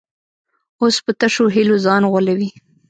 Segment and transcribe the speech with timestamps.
[0.81, 2.49] اوس په تشو هیلو ځان غولوي.